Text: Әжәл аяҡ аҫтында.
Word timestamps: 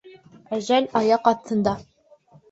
Әжәл 0.55 0.87
аяҡ 0.99 1.29
аҫтында. 1.31 1.75